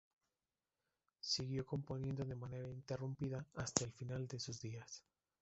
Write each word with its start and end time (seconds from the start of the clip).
Siguió 1.19 1.63
componiendo 1.63 2.25
de 2.25 2.33
manera 2.35 2.63
ininterrumpida 2.67 3.45
hasta 3.53 3.85
el 3.85 3.91
final 3.91 4.27
de 4.27 4.39
sus 4.39 4.59
días. 4.59 5.03